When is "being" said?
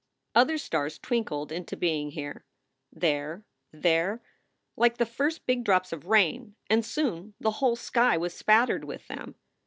1.77-2.09